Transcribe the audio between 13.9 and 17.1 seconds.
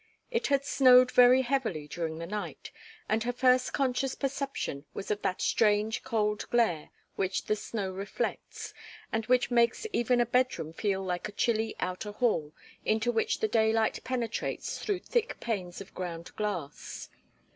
penetrates through thick panes of ground glass.